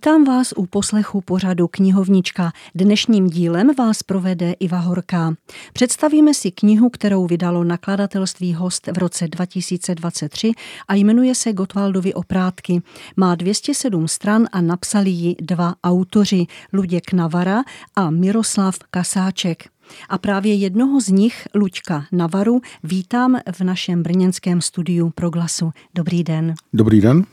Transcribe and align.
Vítám 0.00 0.24
vás 0.24 0.52
u 0.56 0.66
poslechu 0.66 1.20
pořadu 1.20 1.68
Knihovnička. 1.68 2.52
Dnešním 2.74 3.26
dílem 3.26 3.70
vás 3.78 4.02
provede 4.02 4.52
Iva 4.52 4.78
Horká. 4.78 5.34
Představíme 5.72 6.34
si 6.34 6.50
knihu, 6.50 6.90
kterou 6.90 7.26
vydalo 7.26 7.64
nakladatelství 7.64 8.54
Host 8.54 8.86
v 8.86 8.98
roce 8.98 9.28
2023 9.28 10.52
a 10.88 10.94
jmenuje 10.94 11.34
se 11.34 11.52
Gotwaldovi 11.52 12.14
oprátky. 12.14 12.82
Má 13.16 13.34
207 13.34 14.08
stran 14.08 14.46
a 14.52 14.60
napsali 14.60 15.10
ji 15.10 15.36
dva 15.40 15.74
autoři, 15.84 16.46
Luděk 16.72 17.12
Navara 17.12 17.62
a 17.96 18.10
Miroslav 18.10 18.78
Kasáček. 18.90 19.64
A 20.08 20.18
právě 20.18 20.54
jednoho 20.54 21.00
z 21.00 21.08
nich, 21.08 21.48
Luďka 21.54 22.04
Navaru, 22.12 22.60
vítám 22.82 23.38
v 23.52 23.60
našem 23.60 24.02
brněnském 24.02 24.60
studiu 24.60 25.10
Proglasu. 25.10 25.72
Dobrý 25.94 26.24
den. 26.24 26.54
Dobrý 26.72 27.00
den. 27.00 27.24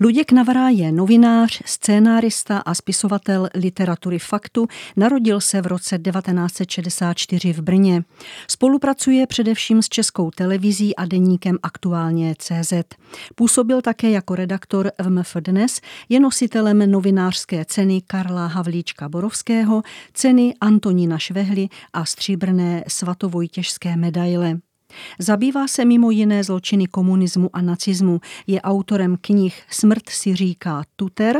Luděk 0.00 0.32
Navará 0.32 0.68
je 0.68 0.92
novinář, 0.92 1.62
scénárista 1.66 2.58
a 2.58 2.74
spisovatel 2.74 3.48
literatury 3.54 4.18
faktu. 4.18 4.66
Narodil 4.96 5.40
se 5.40 5.62
v 5.62 5.66
roce 5.66 5.98
1964 5.98 7.52
v 7.52 7.60
Brně. 7.60 8.02
Spolupracuje 8.48 9.26
především 9.26 9.82
s 9.82 9.88
českou 9.88 10.30
televizí 10.30 10.96
a 10.96 11.06
deníkem 11.06 11.58
Aktuálně 11.62 12.34
CZ. 12.38 12.72
Působil 13.34 13.82
také 13.82 14.10
jako 14.10 14.34
redaktor 14.34 14.90
v 15.02 15.10
MF 15.10 15.36
Dnes, 15.40 15.80
je 16.08 16.20
nositelem 16.20 16.90
novinářské 16.90 17.64
ceny 17.64 18.02
Karla 18.06 18.46
Havlíčka 18.46 19.08
Borovského, 19.08 19.82
ceny 20.12 20.54
Antonína 20.60 21.18
Švehly 21.18 21.68
a 21.92 22.04
stříbrné 22.04 22.84
svatovojtěžské 22.88 23.96
medaile. 23.96 24.58
Zabývá 25.18 25.68
se 25.68 25.84
mimo 25.84 26.10
jiné 26.10 26.44
zločiny 26.44 26.86
komunismu 26.86 27.50
a 27.52 27.62
nacismu. 27.62 28.20
Je 28.46 28.62
autorem 28.62 29.16
knih 29.20 29.62
Smrt 29.70 30.08
si 30.08 30.36
říká 30.36 30.82
Tuter, 30.96 31.36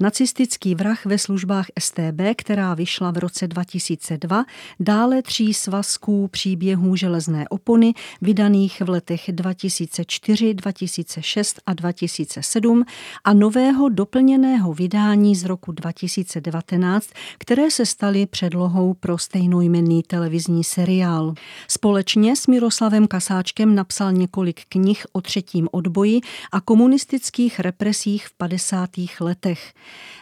nacistický 0.00 0.74
vrah 0.74 1.06
ve 1.06 1.18
službách 1.18 1.66
STB, 1.78 2.20
která 2.36 2.74
vyšla 2.74 3.10
v 3.10 3.18
roce 3.18 3.48
2002, 3.48 4.44
dále 4.80 5.22
tří 5.22 5.54
svazků 5.54 6.28
příběhů 6.28 6.96
železné 6.96 7.48
opony, 7.48 7.94
vydaných 8.22 8.80
v 8.80 8.88
letech 8.88 9.24
2004, 9.28 10.54
2006 10.54 11.60
a 11.66 11.74
2007 11.74 12.84
a 13.24 13.32
nového 13.32 13.88
doplněného 13.88 14.74
vydání 14.74 15.36
z 15.36 15.44
roku 15.44 15.72
2019, 15.72 17.10
které 17.38 17.70
se 17.70 17.86
staly 17.86 18.26
předlohou 18.26 18.94
pro 18.94 19.18
stejnojmenný 19.18 20.02
televizní 20.02 20.64
seriál. 20.64 21.34
Společně 21.68 22.36
s 22.36 22.46
Miroslavem 22.46 22.81
Miroslavem 22.82 23.06
Kasáčkem 23.06 23.74
napsal 23.74 24.12
několik 24.12 24.60
knih 24.68 25.06
o 25.12 25.20
třetím 25.20 25.68
odboji 25.72 26.20
a 26.52 26.60
komunistických 26.60 27.60
represích 27.60 28.26
v 28.26 28.32
50. 28.36 28.90
letech. 29.20 29.72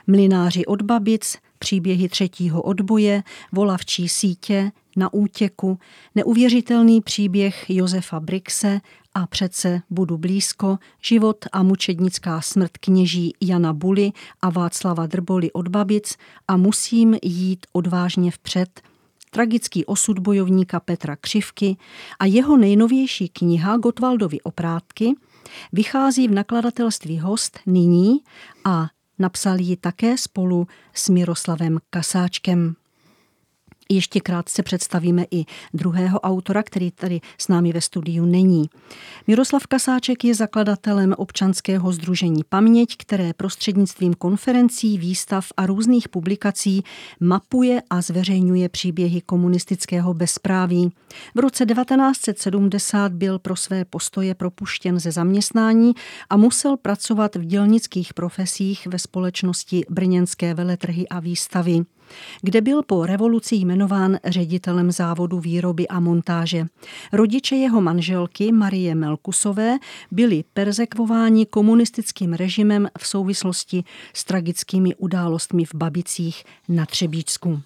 Mlináři 0.06 0.66
od 0.66 0.82
Babic, 0.82 1.38
příběhy 1.58 2.08
třetího 2.08 2.62
odboje, 2.62 3.22
volavčí 3.52 4.08
sítě, 4.08 4.72
na 4.96 5.12
útěku, 5.12 5.78
neuvěřitelný 6.14 7.00
příběh 7.00 7.64
Josefa 7.70 8.20
Brixe 8.20 8.80
a 9.14 9.26
přece 9.26 9.82
budu 9.90 10.18
blízko, 10.18 10.78
život 11.02 11.44
a 11.52 11.62
mučednická 11.62 12.40
smrt 12.40 12.78
kněží 12.78 13.32
Jana 13.40 13.72
Buly 13.72 14.12
a 14.42 14.50
Václava 14.50 15.06
Drboli 15.06 15.52
od 15.52 15.68
Babic 15.68 16.16
a 16.48 16.56
musím 16.56 17.16
jít 17.22 17.66
odvážně 17.72 18.30
vpřed– 18.30 18.80
tragický 19.30 19.84
osud 19.84 20.18
bojovníka 20.18 20.80
Petra 20.80 21.16
Křivky 21.16 21.76
a 22.18 22.24
jeho 22.24 22.56
nejnovější 22.56 23.28
kniha 23.28 23.76
Gotwaldovy 23.76 24.40
oprátky 24.40 25.14
vychází 25.72 26.28
v 26.28 26.32
nakladatelství 26.32 27.18
Host 27.18 27.58
nyní 27.66 28.20
a 28.64 28.88
napsal 29.18 29.60
ji 29.60 29.76
také 29.76 30.18
spolu 30.18 30.66
s 30.94 31.08
Miroslavem 31.08 31.78
Kasáčkem. 31.90 32.74
Ještě 33.92 34.20
krátce 34.20 34.62
představíme 34.62 35.24
i 35.30 35.44
druhého 35.74 36.20
autora, 36.20 36.62
který 36.62 36.90
tady 36.90 37.20
s 37.38 37.48
námi 37.48 37.72
ve 37.72 37.80
studiu 37.80 38.24
není. 38.24 38.70
Miroslav 39.26 39.66
Kasáček 39.66 40.24
je 40.24 40.34
zakladatelem 40.34 41.14
občanského 41.18 41.92
združení 41.92 42.42
Paměť, 42.48 42.96
které 42.96 43.32
prostřednictvím 43.32 44.14
konferencí, 44.14 44.98
výstav 44.98 45.46
a 45.56 45.66
různých 45.66 46.08
publikací 46.08 46.84
mapuje 47.20 47.82
a 47.90 48.02
zveřejňuje 48.02 48.68
příběhy 48.68 49.20
komunistického 49.20 50.14
bezpráví. 50.14 50.92
V 51.34 51.38
roce 51.38 51.66
1970 51.66 53.12
byl 53.12 53.38
pro 53.38 53.56
své 53.56 53.84
postoje 53.84 54.34
propuštěn 54.34 55.00
ze 55.00 55.12
zaměstnání 55.12 55.92
a 56.30 56.36
musel 56.36 56.76
pracovat 56.76 57.36
v 57.36 57.44
dělnických 57.44 58.14
profesích 58.14 58.86
ve 58.86 58.98
společnosti 58.98 59.84
Brněnské 59.88 60.54
veletrhy 60.54 61.08
a 61.08 61.20
výstavy 61.20 61.84
kde 62.42 62.60
byl 62.60 62.82
po 62.82 63.06
revoluci 63.06 63.56
jmenován 63.56 64.18
ředitelem 64.24 64.92
závodu 64.92 65.40
výroby 65.40 65.88
a 65.88 66.00
montáže. 66.00 66.66
Rodiče 67.12 67.56
jeho 67.56 67.80
manželky 67.80 68.52
Marie 68.52 68.94
Melkusové 68.94 69.78
byli 70.10 70.44
perzekvováni 70.54 71.46
komunistickým 71.46 72.32
režimem 72.32 72.88
v 72.98 73.06
souvislosti 73.06 73.84
s 74.14 74.24
tragickými 74.24 74.94
událostmi 74.94 75.64
v 75.64 75.74
Babicích 75.74 76.44
na 76.68 76.86
Třebíčsku. 76.86 77.60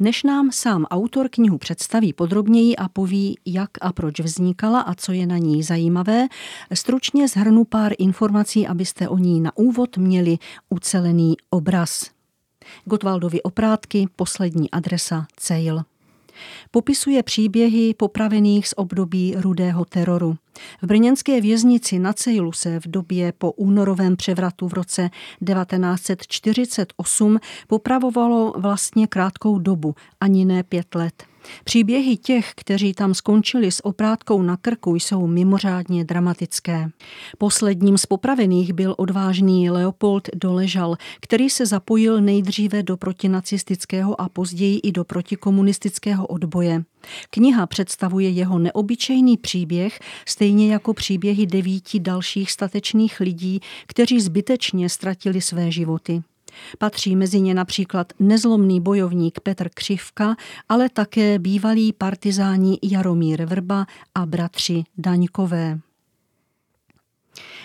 Než 0.00 0.22
nám 0.22 0.50
sám 0.52 0.84
autor 0.84 1.28
knihu 1.30 1.58
představí 1.58 2.12
podrobněji 2.12 2.76
a 2.76 2.88
poví, 2.88 3.38
jak 3.46 3.70
a 3.80 3.92
proč 3.92 4.20
vznikala 4.20 4.80
a 4.80 4.94
co 4.94 5.12
je 5.12 5.26
na 5.26 5.38
ní 5.38 5.62
zajímavé, 5.62 6.28
stručně 6.74 7.28
zhrnu 7.28 7.64
pár 7.64 7.92
informací, 7.98 8.66
abyste 8.66 9.08
o 9.08 9.18
ní 9.18 9.40
na 9.40 9.56
úvod 9.56 9.96
měli 9.96 10.38
ucelený 10.68 11.36
obraz. 11.50 12.15
Gotwaldovi 12.84 13.42
oprátky, 13.42 14.06
poslední 14.16 14.70
adresa 14.70 15.26
Cejl. 15.36 15.82
Popisuje 16.70 17.22
příběhy 17.22 17.94
popravených 17.94 18.68
z 18.68 18.74
období 18.76 19.34
rudého 19.36 19.84
teroru. 19.84 20.36
V 20.82 20.86
brněnské 20.86 21.40
věznici 21.40 21.98
na 21.98 22.12
Cejlu 22.12 22.52
se 22.52 22.80
v 22.80 22.86
době 22.86 23.32
po 23.38 23.52
únorovém 23.52 24.16
převratu 24.16 24.68
v 24.68 24.72
roce 24.72 25.10
1948 25.46 27.38
popravovalo 27.66 28.52
vlastně 28.56 29.06
krátkou 29.06 29.58
dobu, 29.58 29.94
ani 30.20 30.44
ne 30.44 30.62
pět 30.62 30.94
let. 30.94 31.24
Příběhy 31.64 32.16
těch, 32.16 32.52
kteří 32.56 32.94
tam 32.94 33.14
skončili 33.14 33.72
s 33.72 33.84
oprátkou 33.84 34.42
na 34.42 34.56
krku, 34.56 34.94
jsou 34.94 35.26
mimořádně 35.26 36.04
dramatické. 36.04 36.90
Posledním 37.38 37.98
z 37.98 38.06
popravených 38.06 38.72
byl 38.72 38.94
odvážný 38.98 39.70
Leopold 39.70 40.28
Doležal, 40.34 40.96
který 41.20 41.50
se 41.50 41.66
zapojil 41.66 42.20
nejdříve 42.20 42.82
do 42.82 42.96
protinacistického 42.96 44.20
a 44.20 44.28
později 44.28 44.78
i 44.78 44.92
do 44.92 45.04
protikomunistického 45.04 46.26
odboje. 46.26 46.84
Kniha 47.30 47.66
představuje 47.66 48.30
jeho 48.30 48.58
neobyčejný 48.58 49.36
příběh, 49.36 49.98
stejně 50.26 50.72
jako 50.72 50.94
příběhy 50.94 51.46
devíti 51.46 52.00
dalších 52.00 52.52
statečných 52.52 53.20
lidí, 53.20 53.60
kteří 53.86 54.20
zbytečně 54.20 54.88
ztratili 54.88 55.40
své 55.40 55.70
životy. 55.70 56.22
Patří 56.78 57.16
mezi 57.16 57.40
ně 57.40 57.54
například 57.54 58.12
nezlomný 58.18 58.80
bojovník 58.80 59.40
Petr 59.40 59.68
Křivka, 59.68 60.36
ale 60.68 60.88
také 60.88 61.38
bývalí 61.38 61.92
partizáni 61.92 62.78
Jaromír 62.82 63.44
Vrba 63.44 63.86
a 64.14 64.26
bratři 64.26 64.84
Daňkové. 64.98 65.78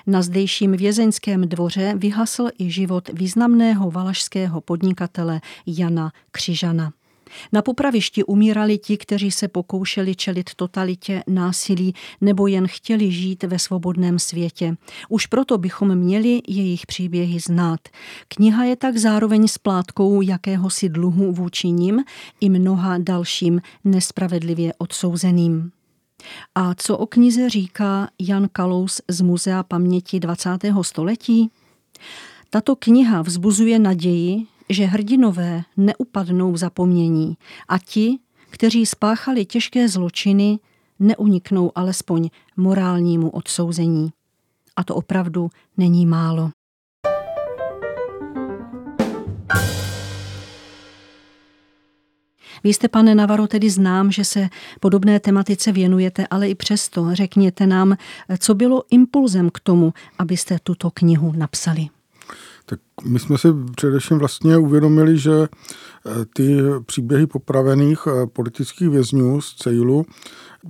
Na 0.07 0.21
zdejším 0.21 0.71
vězeňském 0.71 1.41
dvoře 1.49 1.93
vyhasl 1.97 2.47
i 2.59 2.71
život 2.71 3.09
významného 3.13 3.91
valašského 3.91 4.61
podnikatele 4.61 5.41
Jana 5.65 6.11
Křižana. 6.31 6.93
Na 7.51 7.61
popravišti 7.61 8.23
umírali 8.23 8.77
ti, 8.77 8.97
kteří 8.97 9.31
se 9.31 9.47
pokoušeli 9.47 10.15
čelit 10.15 10.49
totalitě, 10.55 11.23
násilí 11.27 11.93
nebo 12.21 12.47
jen 12.47 12.67
chtěli 12.67 13.11
žít 13.11 13.43
ve 13.43 13.59
svobodném 13.59 14.19
světě. 14.19 14.75
Už 15.09 15.25
proto 15.25 15.57
bychom 15.57 15.95
měli 15.95 16.41
jejich 16.47 16.85
příběhy 16.85 17.39
znát. 17.39 17.79
Kniha 18.27 18.63
je 18.63 18.75
tak 18.75 18.97
zároveň 18.97 19.47
splátkou 19.47 20.21
jakéhosi 20.21 20.89
dluhu 20.89 21.31
vůči 21.31 21.67
nim 21.67 22.03
i 22.41 22.49
mnoha 22.49 22.97
dalším 22.97 23.61
nespravedlivě 23.83 24.73
odsouzeným. 24.77 25.71
A 26.55 26.73
co 26.75 26.97
o 26.97 27.05
knize 27.05 27.49
říká 27.49 28.09
Jan 28.19 28.49
Kalous 28.53 29.01
z 29.07 29.21
Muzea 29.21 29.63
paměti 29.63 30.19
20. 30.19 30.49
století? 30.81 31.51
Tato 32.49 32.75
kniha 32.75 33.21
vzbuzuje 33.21 33.79
naději, 33.79 34.45
že 34.73 34.85
hrdinové 34.85 35.63
neupadnou 35.77 36.51
v 36.51 36.57
zapomnění 36.57 37.37
a 37.67 37.77
ti, 37.77 38.19
kteří 38.49 38.85
spáchali 38.85 39.45
těžké 39.45 39.89
zločiny, 39.89 40.59
neuniknou 40.99 41.71
alespoň 41.75 42.29
morálnímu 42.57 43.29
odsouzení. 43.29 44.09
A 44.75 44.83
to 44.83 44.95
opravdu 44.95 45.49
není 45.77 46.05
málo. 46.05 46.51
Vy 52.63 52.73
jste, 52.73 52.87
pane 52.87 53.15
Navaro, 53.15 53.47
tedy 53.47 53.69
znám, 53.69 54.11
že 54.11 54.25
se 54.25 54.49
podobné 54.79 55.19
tematice 55.19 55.71
věnujete, 55.71 56.27
ale 56.27 56.49
i 56.49 56.55
přesto 56.55 57.15
řekněte 57.15 57.67
nám, 57.67 57.97
co 58.39 58.55
bylo 58.55 58.83
impulzem 58.89 59.49
k 59.49 59.59
tomu, 59.59 59.93
abyste 60.19 60.57
tuto 60.63 60.91
knihu 60.91 61.33
napsali. 61.35 61.87
Tak 62.65 62.79
my 63.05 63.19
jsme 63.19 63.37
si 63.37 63.47
především 63.75 64.17
vlastně 64.17 64.57
uvědomili, 64.57 65.17
že 65.17 65.31
eh, 65.41 66.09
ty 66.33 66.57
příběhy 66.85 67.27
popravených 67.27 67.99
eh, 68.07 68.27
politických 68.27 68.89
vězňů 68.89 69.41
z 69.41 69.55
Cejlu 69.55 70.05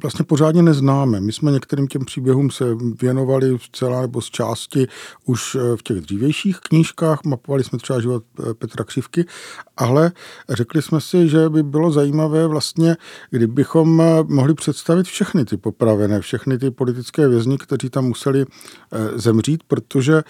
vlastně 0.01 0.25
pořádně 0.25 0.61
neznáme. 0.63 1.21
My 1.21 1.31
jsme 1.31 1.51
některým 1.51 1.87
těm 1.87 2.05
příběhům 2.05 2.51
se 2.51 2.65
věnovali 3.01 3.57
celá 3.71 4.01
nebo 4.01 4.21
z 4.21 4.29
části 4.29 4.87
už 5.25 5.55
eh, 5.55 5.77
v 5.77 5.83
těch 5.83 5.97
dřívějších 5.97 6.59
knížkách, 6.59 7.19
mapovali 7.25 7.63
jsme 7.63 7.79
třeba 7.79 7.99
život 8.01 8.23
Petra 8.59 8.83
Křivky, 8.83 9.25
ale 9.77 10.11
řekli 10.49 10.81
jsme 10.81 11.01
si, 11.01 11.29
že 11.29 11.49
by 11.49 11.63
bylo 11.63 11.91
zajímavé 11.91 12.47
vlastně, 12.47 12.97
kdybychom 13.29 14.03
mohli 14.27 14.53
představit 14.53 15.05
všechny 15.05 15.45
ty 15.45 15.57
popravené, 15.57 16.21
všechny 16.21 16.57
ty 16.57 16.71
politické 16.71 17.27
vězni, 17.27 17.57
kteří 17.57 17.89
tam 17.89 18.05
museli 18.05 18.45
zemřít, 19.15 19.63
protože 19.63 20.23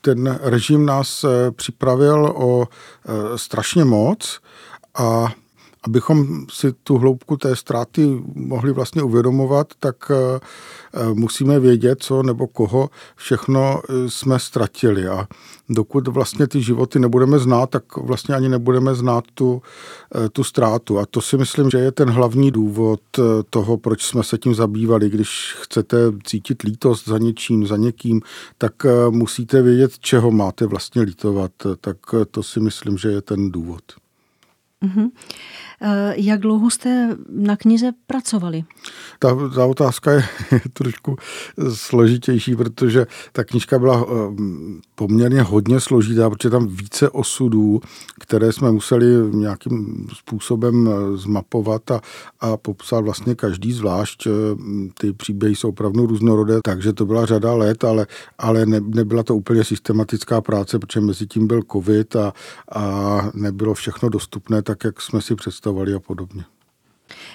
ten 0.00 0.38
režim 0.42 0.86
nás 0.96 1.24
připravil 1.56 2.32
o 2.36 2.68
strašně 3.36 3.84
moc 3.84 4.40
a 4.94 5.32
abychom 5.82 6.46
si 6.50 6.72
tu 6.72 6.98
hloubku 6.98 7.36
té 7.36 7.56
ztráty 7.56 8.22
mohli 8.34 8.72
vlastně 8.72 9.02
uvědomovat, 9.02 9.66
tak 9.78 9.96
eh, 10.10 10.40
eh, 10.94 11.14
musíme 11.14 11.60
vědět, 11.60 12.02
co 12.02 12.22
nebo 12.22 12.46
koho 12.46 12.90
všechno 13.16 13.82
eh, 13.82 14.10
jsme 14.10 14.38
ztratili. 14.38 15.08
A 15.08 15.26
dokud 15.68 16.08
vlastně 16.08 16.46
ty 16.46 16.62
životy 16.62 16.98
nebudeme 16.98 17.38
znát, 17.38 17.70
tak 17.70 17.96
vlastně 17.96 18.34
ani 18.34 18.48
nebudeme 18.48 18.94
znát 18.94 19.24
tu, 19.34 19.62
tu 20.32 20.44
ztrátu. 20.44 20.98
A 20.98 21.06
to 21.06 21.20
si 21.20 21.36
myslím, 21.36 21.70
že 21.70 21.78
je 21.78 21.92
ten 21.92 22.10
hlavní 22.10 22.50
důvod 22.50 23.00
toho, 23.50 23.76
proč 23.76 24.02
jsme 24.02 24.22
se 24.22 24.38
tím 24.38 24.54
zabývali. 24.54 25.10
Když 25.10 25.56
chcete 25.60 25.96
cítit 26.24 26.62
lítost 26.62 27.08
za 27.08 27.18
něčím, 27.18 27.66
za 27.66 27.76
někým, 27.76 28.20
tak 28.58 28.72
musíte 29.10 29.62
vědět, 29.62 29.98
čeho 29.98 30.30
máte 30.30 30.66
vlastně 30.66 31.02
lítovat. 31.02 31.52
Tak 31.80 31.96
to 32.30 32.42
si 32.42 32.60
myslím, 32.60 32.98
že 32.98 33.08
je 33.08 33.22
ten 33.22 33.50
důvod. 33.50 33.82
Mm-hmm. 34.82 35.10
Jak 36.14 36.40
dlouho 36.40 36.70
jste 36.70 37.16
na 37.28 37.56
knize 37.56 37.92
pracovali? 38.06 38.64
Ta, 39.18 39.28
ta 39.54 39.66
otázka 39.66 40.12
je 40.12 40.22
trošku 40.72 41.16
složitější, 41.74 42.56
protože 42.56 43.06
ta 43.32 43.44
knižka 43.44 43.78
byla 43.78 44.06
eh, 44.06 44.34
poměrně 44.94 45.42
hodně 45.42 45.80
složitá, 45.80 46.30
protože 46.30 46.50
tam 46.50 46.66
více 46.66 47.10
osudů, 47.10 47.80
které 48.20 48.52
jsme 48.52 48.70
museli 48.72 49.06
nějakým 49.30 50.06
způsobem 50.14 50.88
eh, 50.88 51.16
zmapovat 51.16 51.90
a, 51.90 52.00
a 52.40 52.56
popsat 52.56 53.00
vlastně 53.00 53.34
každý 53.34 53.72
zvlášť. 53.72 54.28
Ty 54.98 55.12
příběhy 55.12 55.56
jsou 55.56 55.68
opravdu 55.68 56.06
různorodé, 56.06 56.60
takže 56.64 56.92
to 56.92 57.06
byla 57.06 57.26
řada 57.26 57.54
let, 57.54 57.84
ale, 57.84 58.06
ale 58.38 58.66
ne, 58.66 58.80
nebyla 58.80 59.22
to 59.22 59.36
úplně 59.36 59.64
systematická 59.64 60.40
práce, 60.40 60.78
protože 60.78 61.00
mezi 61.00 61.26
tím 61.26 61.46
byl 61.46 61.62
covid 61.72 62.16
a, 62.16 62.32
a 62.72 63.22
nebylo 63.34 63.74
všechno 63.74 64.08
dostupné 64.08 64.62
tak, 64.62 64.84
jak 64.84 65.00
jsme 65.00 65.20
si 65.20 65.34
představovali 65.34 65.71
a 65.80 66.00
podobně. 66.00 66.44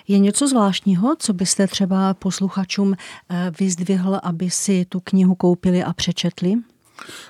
Je 0.08 0.20
něco 0.20 0.48
zvláštního, 0.48 1.16
co 1.20 1.34
byste 1.34 1.68
třeba 1.68 2.14
posluchačům 2.14 2.94
eh, 3.30 3.52
vyzdvihl, 3.60 4.20
aby 4.24 4.50
si 4.50 4.86
tu 4.90 5.00
knihu 5.00 5.36
koupili 5.36 5.84
a 5.84 5.94
přečetli? 5.94 6.56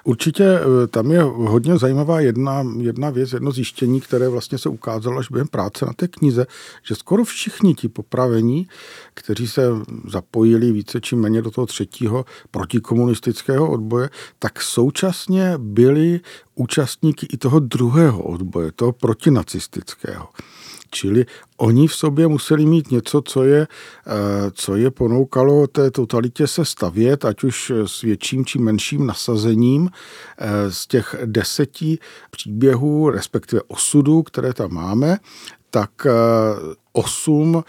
Určitě 0.03 0.43
eh, 0.43 0.87
tam 0.87 1.11
je 1.11 1.21
hodně 1.23 1.77
zajímavá 1.77 2.19
jedna, 2.19 2.65
jedna 2.79 3.09
věc, 3.09 3.33
jedno 3.33 3.51
zjištění, 3.51 4.01
které 4.01 4.29
vlastně 4.29 4.57
se 4.57 4.69
ukázalo 4.69 5.19
až 5.19 5.31
během 5.31 5.47
práce 5.47 5.85
na 5.85 5.93
té 5.93 6.07
knize, 6.07 6.45
že 6.83 6.95
skoro 6.95 7.23
všichni 7.23 7.75
ti 7.75 7.89
popravení, 7.89 8.67
kteří 9.13 9.47
se 9.47 9.61
zapojili 10.07 10.71
více 10.71 11.01
či 11.01 11.15
méně 11.15 11.41
do 11.41 11.51
toho 11.51 11.67
třetího 11.67 12.25
protikomunistického 12.51 13.71
odboje, 13.71 14.09
tak 14.39 14.61
současně 14.61 15.53
byli 15.57 16.19
účastníky 16.55 17.27
i 17.33 17.37
toho 17.37 17.59
druhého 17.59 18.23
odboje, 18.23 18.71
toho 18.71 18.91
protinacistického. 18.91 20.27
Čili 20.91 21.25
oni 21.57 21.87
v 21.87 21.95
sobě 21.95 22.27
museli 22.27 22.65
mít 22.65 22.91
něco, 22.91 23.21
co 23.21 23.43
je, 23.43 23.61
eh, 24.07 24.11
co 24.53 24.75
je 24.75 24.91
ponoukalo 24.91 25.67
té 25.67 25.91
totalitě 25.91 26.47
se 26.47 26.65
stavět, 26.65 27.25
ať 27.25 27.43
už 27.43 27.71
s 27.85 28.01
větším 28.01 28.45
či 28.45 28.59
menším 28.59 29.07
nasazením 29.07 29.89
eh, 30.37 30.71
z 30.71 30.87
těch 30.87 31.15
deseti 31.25 31.99
příběhů, 32.31 33.09
respektive 33.09 33.61
osudů, 33.67 34.23
které 34.23 34.53
tam 34.53 34.73
máme, 34.73 35.17
tak 35.77 36.05
eh, 36.05 36.11
osm 36.93 37.63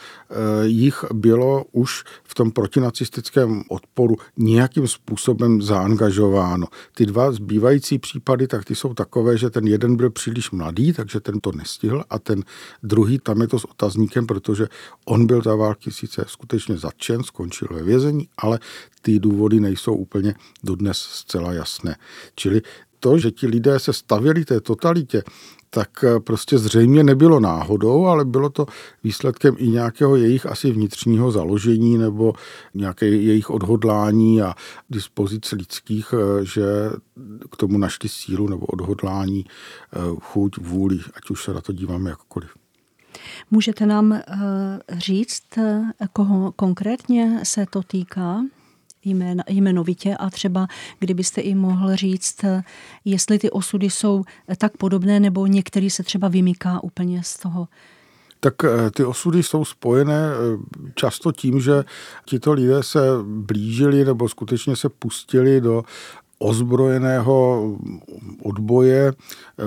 jich 0.62 1.05
bylo 1.14 1.64
už 1.72 2.05
v 2.25 2.34
tom 2.34 2.50
protinacistickém 2.50 3.62
odporu 3.69 4.16
nějakým 4.37 4.88
způsobem 4.88 5.62
zaangažováno. 5.62 6.66
Ty 6.94 7.06
dva 7.06 7.32
zbývající 7.32 7.99
případy, 7.99 8.46
tak 8.46 8.64
ty 8.64 8.75
jsou 8.75 8.94
takové, 8.94 9.38
že 9.38 9.50
ten 9.50 9.66
jeden 9.66 9.96
byl 9.96 10.10
příliš 10.10 10.50
mladý, 10.50 10.93
takže 10.93 11.20
ten 11.20 11.40
to 11.40 11.52
nestihl 11.52 12.05
a 12.10 12.19
ten 12.19 12.44
druhý, 12.82 13.19
tam 13.19 13.40
je 13.40 13.49
to 13.49 13.58
s 13.58 13.64
otazníkem, 13.64 14.26
protože 14.26 14.66
on 15.05 15.26
byl 15.26 15.43
za 15.43 15.55
války 15.55 15.90
sice 15.90 16.25
skutečně 16.28 16.78
zatčen, 16.78 17.22
skončil 17.22 17.69
ve 17.70 17.82
vězení, 17.82 18.28
ale 18.38 18.58
ty 19.02 19.19
důvody 19.19 19.60
nejsou 19.60 19.94
úplně 19.94 20.34
dodnes 20.64 20.99
zcela 20.99 21.52
jasné. 21.52 21.96
Čili 22.34 22.62
to, 23.00 23.19
že 23.19 23.31
ti 23.31 23.47
lidé 23.47 23.79
se 23.79 23.93
stavěli 23.93 24.45
té 24.45 24.61
totalitě, 24.61 25.23
tak 25.71 26.05
eh, 26.05 26.21
prostě 26.21 26.59
zřejmě 26.59 27.05
nebylo 27.05 27.41
náhodou, 27.41 28.06
ale 28.06 28.25
bylo 28.25 28.50
to 28.50 28.67
výsledkem 29.05 29.55
i 29.59 29.69
nějakého 29.69 30.17
jejich 30.17 30.47
asi 30.47 30.71
vnitřního 30.71 31.31
založení 31.31 31.99
nebo 31.99 32.33
nějaké 32.75 33.06
jejich 33.06 33.50
odhodlání 33.50 34.43
a 34.43 34.55
dispozic 34.91 35.53
lidských, 35.53 36.15
eh, 36.15 36.45
že 36.45 36.62
k 37.50 37.56
tomu 37.56 37.79
našli 37.79 38.09
sílu 38.09 38.49
nebo 38.49 38.67
odhodlání, 38.67 39.44
eh, 39.47 39.99
chuť, 40.21 40.59
vůli, 40.59 40.99
ať 41.15 41.31
už 41.31 41.44
se 41.44 41.55
na 41.55 41.61
to 41.61 41.73
díváme 41.73 42.11
jakkoliv. 42.11 42.51
Můžete 43.51 43.87
nám 43.87 44.21
říct, 44.93 45.43
koho 46.12 46.53
konkrétně 46.53 47.41
se 47.43 47.67
to 47.71 47.83
týká? 47.83 48.43
Jména, 49.14 49.44
jmenovitě 49.49 50.16
a 50.16 50.31
třeba 50.31 50.66
kdybyste 50.99 51.40
i 51.40 51.55
mohl 51.55 51.96
říct, 51.96 52.44
jestli 53.05 53.38
ty 53.38 53.50
osudy 53.50 53.90
jsou 53.90 54.25
tak 54.58 54.76
podobné 54.76 55.20
nebo 55.20 55.46
některý 55.46 55.91
se 55.91 56.03
třeba 56.03 56.29
vymyká 56.29 56.82
úplně 56.82 57.22
z 57.24 57.38
toho? 57.38 57.69
Tak 58.41 58.55
eh, 58.65 58.91
ty 58.91 59.05
osudy 59.05 59.43
jsou 59.43 59.65
spojené 59.65 60.31
eh, 60.31 60.91
často 60.94 61.32
tím, 61.32 61.60
že 61.60 61.84
tito 62.24 62.53
lidé 62.53 62.82
se 62.82 63.00
blížili 63.24 64.05
nebo 64.05 64.29
skutečně 64.29 64.77
se 64.77 64.88
pustili 64.88 65.60
do 65.60 65.82
ozbrojeného 66.39 67.77
odboje. 68.43 69.13
Eh, 69.13 69.65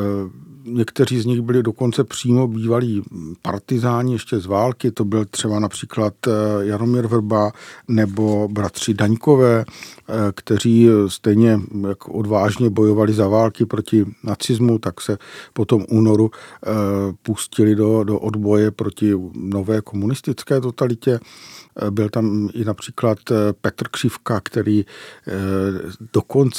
někteří 0.63 1.19
z 1.19 1.25
nich 1.25 1.41
byli 1.41 1.63
dokonce 1.63 2.03
přímo 2.03 2.47
bývalí 2.47 3.01
partizáni 3.41 4.13
ještě 4.13 4.39
z 4.39 4.45
války, 4.45 4.91
to 4.91 5.05
byl 5.05 5.25
třeba 5.25 5.59
například 5.59 6.13
eh, 6.27 6.31
Jaromír 6.59 7.07
Vrba 7.07 7.51
nebo 7.87 8.47
bratři 8.51 8.93
Daňkové, 8.93 9.65
eh, 9.65 10.13
kteří 10.35 10.89
stejně 11.07 11.59
jak 11.87 12.09
odvážně 12.09 12.69
bojovali 12.69 13.13
za 13.13 13.27
války 13.27 13.65
proti 13.65 14.05
nacismu, 14.23 14.79
tak 14.79 15.01
se 15.01 15.17
po 15.53 15.65
tom 15.65 15.85
únoru 15.89 16.31
pustili 17.21 17.75
do, 17.75 18.03
do 18.03 18.19
odboje 18.19 18.71
proti 18.71 19.13
nové 19.33 19.81
komunistické 19.81 20.61
totalitě. 20.61 21.19
Byl 21.89 22.09
tam 22.09 22.49
i 22.53 22.65
například 22.65 23.17
Petr 23.61 23.87
Křivka, 23.87 24.41
který 24.43 24.85
eh, 25.27 25.31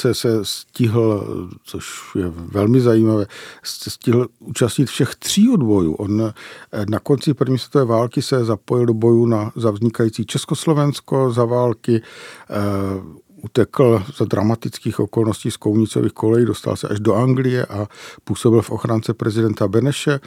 dokonce 0.03 0.13
se 0.21 0.45
stihl, 0.45 1.27
což 1.63 2.15
je 2.15 2.27
velmi 2.27 2.81
zajímavé, 2.81 3.25
stihl 3.63 4.27
účastnit 4.39 4.89
všech 4.89 5.15
tří 5.15 5.49
odbojů. 5.49 5.93
On 5.93 6.21
eh, 6.21 6.33
na 6.89 6.99
konci 6.99 7.33
první 7.33 7.57
světové 7.57 7.85
války 7.85 8.21
se 8.21 8.45
zapojil 8.45 8.85
do 8.85 8.93
bojů 8.93 9.25
na, 9.25 9.51
za 9.55 9.71
vznikající 9.71 10.25
Československo, 10.25 11.31
za 11.31 11.45
války 11.45 12.01
utekl 13.43 14.03
za 14.17 14.25
dramatických 14.25 14.99
okolností 14.99 15.51
z 15.51 15.57
Kounicových 15.57 16.13
kolejí, 16.13 16.45
dostal 16.45 16.75
se 16.75 16.87
až 16.87 16.99
do 16.99 17.15
Anglie 17.15 17.65
a 17.65 17.87
působil 18.23 18.61
v 18.61 18.71
ochrance 18.71 19.13
prezidenta 19.13 19.67
Beneše 19.67 20.19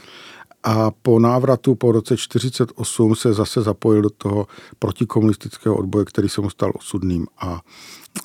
a 0.67 0.91
po 0.91 1.19
návratu 1.19 1.75
po 1.75 1.93
roce 1.93 2.15
1948 2.15 3.17
se 3.17 3.33
zase 3.33 3.63
zapojil 3.63 4.03
do 4.03 4.11
toho 4.11 4.47
protikomunistického 4.79 5.77
odboje, 5.77 6.05
který 6.05 6.29
se 6.29 6.41
mu 6.41 6.51
stal 6.51 6.73
osudným 6.75 7.27
a 7.39 7.61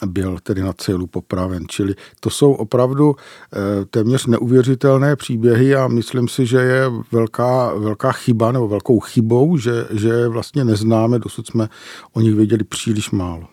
byl 0.06 0.38
tedy 0.44 0.62
na 0.62 0.74
celu 0.74 1.08
popraven. 1.08 1.64
Čili 1.68 1.96
to 2.20 2.30
jsou 2.30 2.54
opravdu 2.54 3.16
eh, 3.16 3.86
téměř 3.86 4.26
neuvěřitelné 4.26 5.16
příběhy 5.16 5.76
a 5.76 5.88
myslím 5.88 6.28
si, 6.28 6.46
že 6.46 6.58
je 6.58 6.84
velká, 7.12 7.74
velká 7.74 8.12
chyba 8.12 8.52
nebo 8.52 8.68
velkou 8.68 9.00
chybou, 9.00 9.58
že, 9.58 9.88
že 9.92 10.28
vlastně 10.28 10.66
neznáme, 10.66 11.20
dosud 11.20 11.48
jsme 11.48 11.70
o 12.14 12.22
nich 12.22 12.36
věděli 12.36 12.64
příliš 12.64 13.12
málo. 13.12 13.48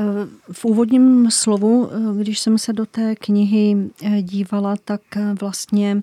Eh, 0.00 0.04
v 0.52 0.64
úvodním 0.64 1.30
slovu, 1.30 1.90
eh, 1.92 2.22
když 2.22 2.38
jsem 2.38 2.58
se 2.58 2.72
do 2.72 2.86
té 2.86 3.16
knihy 3.16 3.76
dívala, 4.22 4.74
tak 4.84 5.00
vlastně 5.40 6.02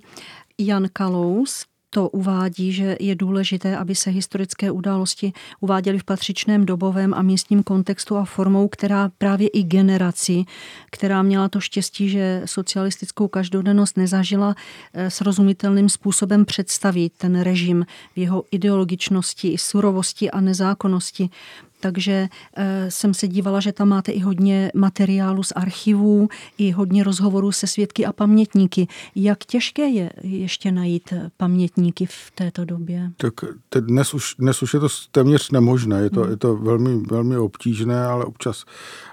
Jan 0.60 0.88
Kalous 0.94 1.66
to 1.90 2.10
uvádí, 2.10 2.72
že 2.72 2.98
je 3.00 3.16
důležité, 3.16 3.78
aby 3.78 3.96
se 3.96 4.10
historické 4.10 4.72
události 4.72 5.34
uváděly 5.60 6.00
v 6.00 6.04
patřičném 6.04 6.66
dobovém 6.66 7.14
a 7.14 7.22
místním 7.22 7.64
kontextu 7.64 8.18
a 8.18 8.26
formou, 8.26 8.68
která 8.68 9.12
právě 9.18 9.48
i 9.48 9.64
generaci, 9.64 10.44
která 10.92 11.22
měla 11.22 11.50
to 11.50 11.60
štěstí, 11.60 12.10
že 12.10 12.42
socialistickou 12.46 13.28
každodennost 13.28 13.98
nezažila, 13.98 14.56
eh, 14.94 15.10
srozumitelným 15.12 15.90
způsobem 15.90 16.46
představí 16.46 17.12
ten 17.18 17.42
režim 17.42 17.86
v 18.16 18.20
jeho 18.20 18.44
ideologičnosti, 18.52 19.58
surovosti 19.58 20.32
a 20.32 20.42
nezákonnosti 20.42 21.30
takže 21.80 22.28
e, 22.58 22.92
jsem 22.92 23.14
se 23.14 23.28
dívala, 23.28 23.60
že 23.60 23.72
tam 23.72 23.90
máte 23.90 24.12
i 24.12 24.20
hodně 24.20 24.72
materiálu 24.76 25.44
z 25.44 25.52
archivů, 25.52 26.28
i 26.58 26.72
hodně 26.72 27.04
rozhovorů 27.04 27.52
se 27.52 27.68
svědky 27.68 28.06
a 28.06 28.14
pamětníky. 28.14 28.88
Jak 29.16 29.46
těžké 29.46 29.88
je 29.88 30.10
ještě 30.22 30.72
najít 30.72 31.14
pamětníky 31.38 32.06
v 32.06 32.32
této 32.36 32.66
době? 32.66 33.12
Tak 33.18 33.34
dnes 33.80 34.14
už, 34.14 34.36
dnes 34.40 34.64
už 34.64 34.74
je 34.74 34.80
to 34.80 34.88
téměř 35.12 35.52
nemožné, 35.52 36.02
je 36.02 36.10
to, 36.10 36.22
hmm. 36.22 36.32
je 36.32 36.38
to 36.38 36.56
velmi, 36.56 36.98
velmi 36.98 37.38
obtížné, 37.38 38.06
ale 38.06 38.26
občas 38.26 38.66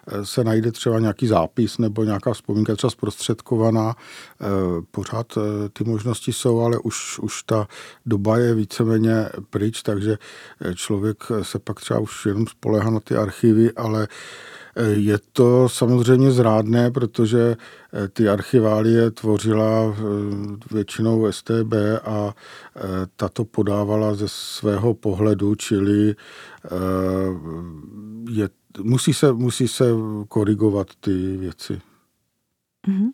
eh, 0.08 0.26
se 0.26 0.44
najde 0.44 0.72
třeba 0.72 0.98
nějaký 0.98 1.26
zápis 1.26 1.78
nebo 1.78 2.04
nějaká 2.04 2.32
vzpomínka 2.32 2.76
třeba 2.76 2.90
zprostředkovaná. 2.90 3.94
Eh, 4.40 4.46
pořád 4.90 5.38
ty 5.72 5.84
možnosti 5.84 6.32
jsou, 6.32 6.60
ale 6.60 6.78
už, 6.78 7.18
už 7.18 7.42
ta 7.42 7.68
doba 8.06 8.38
je 8.38 8.54
víceméně 8.54 9.28
pryč, 9.50 9.82
takže 9.82 10.18
člověk 10.74 11.24
se 11.42 11.58
pak 11.58 11.80
třeba 11.80 12.00
už 12.00 12.26
jenom 12.26 12.46
spolehá 12.56 12.90
na 12.90 13.00
ty 13.00 13.16
archivy, 13.16 13.72
ale 13.72 14.08
eh, 14.76 14.88
je 14.88 15.18
to 15.32 15.68
samozřejmě 15.68 16.30
zrádné, 16.30 16.90
protože 16.90 17.56
eh, 17.56 18.08
ty 18.08 18.28
archiválie 18.28 19.10
tvořila 19.10 19.94
eh, 19.94 20.02
většinou 20.70 21.32
STB 21.32 21.72
a 22.04 22.34
tato 23.16 23.44
podávala 23.44 24.14
ze 24.14 24.28
svého 24.28 24.94
pohledu, 24.94 25.54
čili 25.54 26.14
je, 28.30 28.48
musí, 28.82 29.14
se, 29.14 29.32
musí 29.32 29.68
se 29.68 29.84
korigovat 30.28 30.86
ty 31.00 31.36
věci. 31.36 31.80
Mm-hmm. 32.88 33.10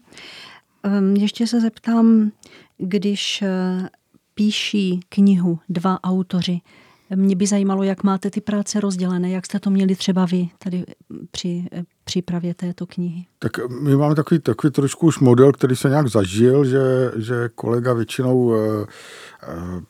Ještě 1.21 1.47
se 1.47 1.61
zeptám, 1.61 2.33
když 2.79 3.45
píší 4.35 5.01
knihu 5.09 5.59
dva 5.69 6.05
autoři, 6.05 6.61
mě 7.15 7.37
by 7.37 7.47
zajímalo, 7.47 7.83
jak 7.83 8.03
máte 8.03 8.31
ty 8.31 8.41
práce 8.41 8.81
rozdělené, 8.81 9.31
jak 9.31 9.47
jste 9.47 9.61
to 9.61 9.71
měli 9.71 9.97
třeba 9.97 10.27
vy 10.27 10.49
tady 10.59 10.85
při 11.31 11.67
přípravě 12.05 12.55
této 12.55 12.87
knihy. 12.87 13.27
Tak 13.39 13.71
my 13.81 13.97
máme 13.97 14.15
takový, 14.15 14.41
takový 14.41 14.71
trošku 14.71 15.07
už 15.07 15.19
model, 15.19 15.53
který 15.53 15.77
se 15.77 15.89
nějak 15.89 16.09
zažil, 16.09 16.65
že, 16.65 17.13
že 17.17 17.49
kolega 17.55 17.93
většinou 17.93 18.55
eh, 18.55 18.87
eh, 19.43 19.83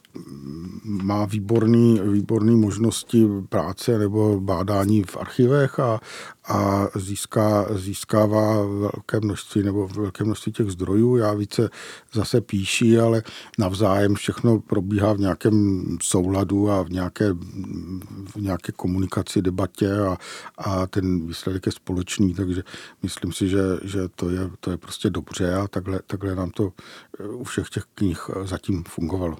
má 0.85 1.25
výborný, 1.25 2.00
výborný 2.04 2.57
možnosti 2.57 3.28
práce 3.49 3.99
nebo 3.99 4.40
bádání 4.40 5.02
v 5.02 5.16
archivech 5.16 5.81
a, 5.81 6.00
a 6.45 6.88
získá, 6.95 7.66
získává 7.75 8.62
velké 8.62 9.21
množství 9.21 9.62
nebo 9.62 9.88
velké 9.88 10.25
množství 10.25 10.52
těch 10.52 10.71
zdrojů. 10.71 11.16
Já 11.16 11.35
více 11.35 11.71
zase 12.12 12.40
píší, 12.40 12.99
ale 12.99 13.23
navzájem 13.59 14.14
všechno 14.14 14.61
probíhá 14.61 15.12
v 15.12 15.19
nějakém 15.19 15.85
souladu 16.02 16.71
a 16.71 16.83
v 16.83 16.90
nějaké, 16.90 17.35
v 18.35 18.37
nějaké 18.37 18.73
komunikaci, 18.73 19.43
debatě 19.43 20.01
a, 20.01 20.17
a 20.59 20.87
ten 20.87 21.27
výsledek 21.27 21.67
je 21.67 21.73
společný, 21.73 22.35
takže 22.35 22.62
myslím 23.03 23.33
si, 23.33 23.49
že, 23.49 23.62
že 23.83 24.09
to, 24.09 24.31
je, 24.31 24.51
to 24.61 24.71
je 24.71 24.77
prostě 24.77 25.11
dobře 25.11 25.55
a 25.55 25.69
takhle, 25.69 26.01
takhle 26.07 26.35
nám 26.35 26.51
to 26.51 26.73
u 27.29 27.45
všech 27.45 27.69
těch 27.71 27.85
knih 27.95 28.31
zatím 28.45 28.85
fungovalo. 28.85 29.37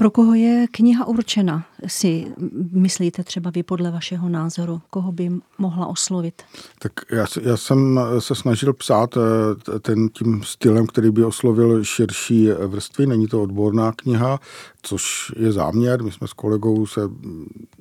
Pro 0.00 0.10
koho 0.10 0.34
je 0.34 0.66
kniha 0.70 1.06
určena, 1.06 1.66
si 1.86 2.26
myslíte 2.72 3.24
třeba 3.24 3.50
vy 3.50 3.62
podle 3.62 3.90
vašeho 3.90 4.28
názoru? 4.28 4.80
Koho 4.90 5.12
by 5.12 5.30
mohla 5.58 5.86
oslovit? 5.86 6.42
Tak 6.78 6.92
já, 7.10 7.26
já 7.42 7.56
jsem 7.56 8.00
se 8.18 8.34
snažil 8.34 8.72
psát 8.72 9.16
eh, 9.16 9.78
ten 9.78 10.08
tím 10.08 10.42
stylem, 10.42 10.86
který 10.86 11.10
by 11.10 11.24
oslovil 11.24 11.84
širší 11.84 12.48
vrstvy. 12.66 13.06
Není 13.06 13.26
to 13.26 13.42
odborná 13.42 13.92
kniha, 13.92 14.40
což 14.82 15.32
je 15.36 15.52
záměr. 15.52 16.02
My 16.02 16.12
jsme 16.12 16.28
s 16.28 16.32
kolegou 16.32 16.86
se 16.86 17.00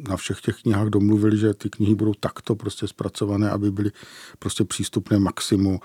na 0.10 0.18
všech 0.18 0.42
těch 0.42 0.62
knihách 0.62 0.88
domluvili, 0.88 1.38
že 1.38 1.54
ty 1.54 1.70
knihy 1.70 1.96
budou 1.96 2.14
takto 2.20 2.56
prostě 2.56 2.88
zpracované, 2.88 3.50
aby 3.50 3.72
byly 3.72 3.92
prostě 4.40 4.64
přístupné 4.64 5.20
maximu, 5.20 5.80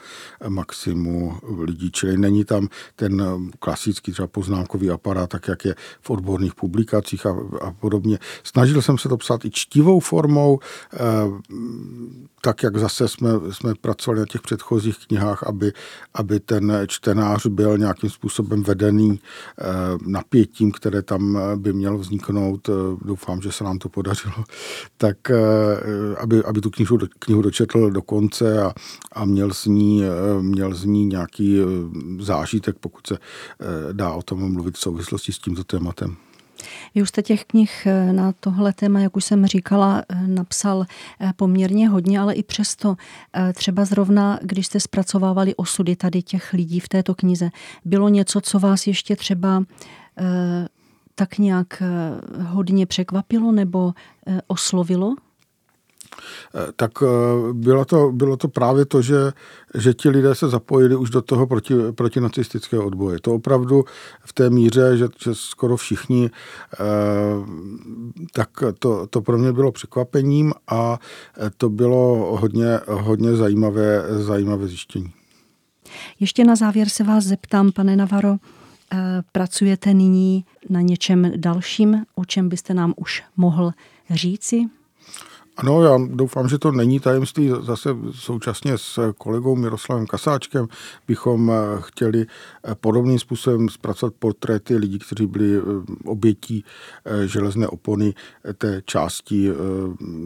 maximu 0.49 1.39
lidí. 1.59 1.91
Čili 1.91 2.19
není 2.19 2.45
tam 2.45 2.69
ten 2.97 3.23
klasický 3.59 4.13
třeba 4.13 4.29
poznámkový 4.29 4.91
aparát, 4.91 5.31
tak 5.31 5.49
jak 5.49 5.65
je 5.65 5.75
v 6.01 6.11
odborných 6.23 6.55
publikacích 6.55 7.27
a, 7.27 7.35
a 7.61 7.73
podobně. 7.73 8.19
Snažil 8.45 8.83
jsem 8.83 8.99
se 8.99 9.09
to 9.09 9.17
psát 9.17 9.45
i 9.45 9.51
čtivou 9.51 10.01
formou, 10.01 10.59
eh, 10.95 10.99
tak 12.41 12.63
jak 12.63 12.77
zase 12.77 13.09
jsme, 13.09 13.31
jsme 13.51 13.75
pracovali 13.75 14.21
na 14.21 14.27
těch 14.27 14.41
předchozích 14.41 14.97
knihách, 15.07 15.43
aby, 15.43 15.73
aby 16.15 16.41
ten 16.41 16.73
čtenář 16.87 17.47
byl 17.47 17.79
nějakým 17.79 18.11
způsobem 18.11 18.63
vedený 18.63 19.21
eh, 19.21 19.65
napětím, 20.07 20.73
které 20.73 21.03
tam 21.03 21.39
by 21.57 21.73
mělo 21.73 21.99
vzniknout. 21.99 22.69
Eh, 22.69 22.73
doufám, 23.05 23.43
že 23.43 23.53
se 23.53 23.65
nám 23.65 23.79
to 23.79 23.89
podařilo. 23.89 24.35
Tak 24.97 25.31
aby, 26.19 26.45
aby 26.45 26.61
tu 26.61 26.71
knihu, 26.71 26.99
knihu 27.19 27.43
dočetl 27.43 27.91
do 27.91 28.03
konce 28.03 28.63
a, 28.63 28.73
a 29.13 29.25
měl, 29.25 29.55
z 29.55 29.67
ní, 29.67 30.03
měl 30.41 30.75
z 30.75 30.85
ní 30.85 31.07
nějaký 31.07 31.59
zážitek, 32.21 32.77
pokud 32.81 33.07
se 33.07 33.19
dá 33.93 34.13
o 34.13 34.23
tom 34.23 34.53
mluvit 34.53 34.77
v 34.77 34.81
souvislosti 34.81 35.33
s 35.33 35.39
tímto 35.39 35.65
tématem. 35.65 36.12
Vy 36.95 37.03
už 37.03 37.09
jste 37.09 37.23
těch 37.23 37.45
knih 37.45 37.87
eh, 37.87 38.13
na 38.13 38.33
tohle 38.41 38.73
téma, 38.73 39.01
jak 39.01 39.17
už 39.17 39.25
jsem 39.25 39.47
říkala, 39.47 40.03
eh, 40.09 40.27
napsal 40.27 40.87
eh, 41.21 41.33
poměrně 41.37 41.89
hodně, 41.89 42.21
ale 42.21 42.35
i 42.35 42.43
přesto 42.43 42.97
třeba 43.55 43.85
zrovna, 43.85 44.39
když 44.43 44.67
jste 44.67 44.81
zpracovávali 44.81 45.55
osudy 45.55 45.97
tady 45.97 46.23
těch 46.23 46.53
lidí 46.53 46.81
v 46.81 46.89
této 46.89 47.15
knize, 47.15 47.51
bylo 47.85 48.09
něco, 48.09 48.41
co 48.41 48.59
vás 48.59 48.87
ještě 48.87 49.17
třeba 49.17 49.63
tak 51.15 51.39
nějak 51.39 51.83
hodně 52.43 52.87
překvapilo 52.87 53.53
nebo 53.53 53.93
oslovilo? 54.47 55.15
Eh, 56.55 56.73
tak 56.77 56.91
eh, 57.03 57.07
bylo 57.53 57.85
to, 57.85 58.13
bylo 58.13 58.37
to 58.37 58.49
právě 58.49 58.85
to, 58.85 59.03
že, 59.03 59.33
že 59.75 59.95
ti 59.95 60.09
lidé 60.09 60.35
se 60.35 60.49
zapojili 60.49 60.97
už 60.97 61.11
do 61.11 61.23
toho 61.23 61.47
proti, 61.47 61.75
protinacistického 61.95 62.87
odboje. 62.87 63.19
To 63.21 63.35
opravdu 63.35 63.85
v 64.25 64.33
té 64.33 64.51
míře, 64.51 64.97
že, 64.97 65.09
že 65.25 65.35
skoro 65.35 65.77
všichni, 65.77 66.31
eh, 66.31 66.79
tak 68.33 68.49
to, 68.79 69.07
to 69.07 69.21
pro 69.21 69.39
mě 69.39 69.53
bylo 69.53 69.73
překvapením 69.73 70.53
a 70.69 70.99
to 71.57 71.69
bylo 71.69 72.37
hodně, 72.41 72.81
hodně 72.87 73.37
zajímavé, 73.37 74.05
zajímavé 74.11 74.69
zjištění. 74.69 75.13
Ještě 76.21 76.45
na 76.45 76.57
závěr 76.57 76.89
se 76.89 77.05
vás 77.05 77.25
zeptám, 77.25 77.73
pane 77.73 77.97
Navaro, 77.97 78.37
pracujete 79.33 79.95
nyní 79.95 80.45
na 80.69 80.81
něčem 80.81 81.33
dalším, 81.37 82.05
o 82.15 82.25
čem 82.25 82.49
byste 82.49 82.75
nám 82.75 82.95
už 82.97 83.23
mohl 83.37 83.73
říci? 84.11 84.69
Ano, 85.57 85.83
já 85.83 85.99
doufám, 86.11 86.49
že 86.49 86.59
to 86.59 86.73
není 86.73 87.01
tajemství. 87.01 87.53
Zase 87.61 87.91
současně 88.11 88.79
s 88.79 89.13
kolegou 89.19 89.57
Miroslavem 89.57 90.07
Kasáčkem 90.07 90.69
bychom 91.09 91.51
eh, 91.51 91.55
chtěli 91.81 92.27
eh, 92.27 92.75
podobným 92.75 93.19
způsobem 93.19 93.69
zpracovat 93.69 94.15
portréty 94.19 94.77
lidí, 94.77 94.99
kteří 94.99 95.27
byli 95.27 95.57
eh, 95.57 95.61
obětí 96.05 96.65
železné 97.27 97.69
opony 97.69 98.15
té 98.59 98.83
části 98.85 99.51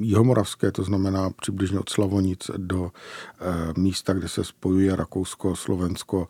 jihomoravské, 0.00 0.72
to 0.72 0.82
znamená 0.82 1.30
přibližně 1.30 1.78
od 1.78 1.88
Slavonic 1.88 2.50
do 2.56 2.90
místa, 3.76 4.12
kde 4.12 4.28
se 4.28 4.44
spojuje 4.44 4.96
Rakousko, 4.96 5.56
Slovensko, 5.56 6.28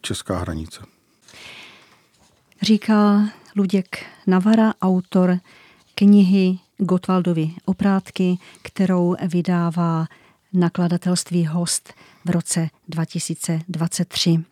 česká 0.00 0.38
hranice. 0.38 0.80
Říká 2.62 3.28
Luděk 3.56 4.06
Navara, 4.26 4.74
autor 4.82 5.38
knihy 5.94 6.58
Gotwaldovi 6.80 7.54
oprátky, 7.64 8.38
kterou 8.62 9.16
vydává 9.28 10.06
nakladatelství 10.52 11.46
Host 11.46 11.92
v 12.24 12.30
roce 12.30 12.68
2023. 12.88 14.44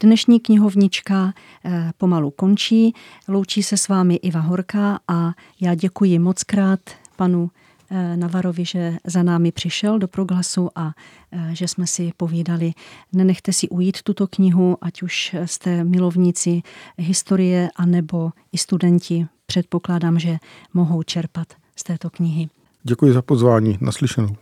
Dnešní 0.00 0.40
knihovnička 0.40 1.32
eh, 1.64 1.92
pomalu 1.98 2.30
končí. 2.30 2.94
Loučí 3.28 3.62
se 3.62 3.76
s 3.76 3.88
vámi 3.88 4.14
Iva 4.14 4.40
Horka 4.40 5.00
a 5.08 5.32
já 5.60 5.74
děkuji 5.74 6.18
moc 6.18 6.42
krát 6.42 6.80
panu 7.16 7.50
eh, 7.90 8.16
Navarovi, 8.16 8.64
že 8.64 8.96
za 9.04 9.22
námi 9.22 9.52
přišel 9.52 9.98
do 9.98 10.08
proglasu 10.08 10.70
a 10.74 10.92
eh, 11.32 11.50
že 11.52 11.68
jsme 11.68 11.86
si 11.86 12.12
povídali. 12.16 12.72
Nenechte 13.12 13.52
si 13.52 13.68
ujít 13.68 14.02
tuto 14.02 14.26
knihu, 14.26 14.78
ať 14.80 15.02
už 15.02 15.36
jste 15.44 15.84
milovníci 15.84 16.62
historie, 16.98 17.70
anebo 17.76 18.32
i 18.52 18.58
studenti 18.58 19.26
předpokládám, 19.54 20.18
že 20.18 20.36
mohou 20.74 21.02
čerpat 21.02 21.46
z 21.76 21.82
této 21.82 22.10
knihy. 22.10 22.48
Děkuji 22.82 23.12
za 23.12 23.22
pozvání. 23.22 23.78
Naslyšenou. 23.80 24.36